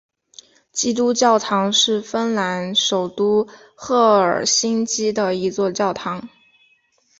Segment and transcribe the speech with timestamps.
[0.71, 6.27] 基督教堂是芬兰首都赫尔辛基的一座教堂。